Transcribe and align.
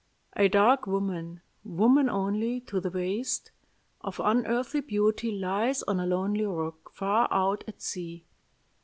A 0.35 0.47
dark 0.49 0.87
woman 0.87 1.41
woman 1.63 2.09
only 2.09 2.59
to 2.61 2.79
the 2.79 2.89
waist 2.89 3.51
of 4.03 4.19
unearthly 4.19 4.81
beauty 4.81 5.31
lies 5.31 5.83
on 5.83 5.99
a 5.99 6.07
lonely 6.07 6.43
rock 6.47 6.91
far 6.91 7.27
out 7.31 7.63
at 7.67 7.83
sea. 7.83 8.25